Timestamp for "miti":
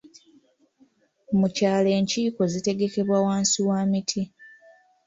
3.91-4.21